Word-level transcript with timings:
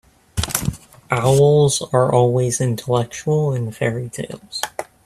Owls 1.11 1.83
are 1.93 2.11
always 2.11 2.59
intellectual 2.59 3.53
in 3.53 3.71
fairy-tales. 3.71 4.63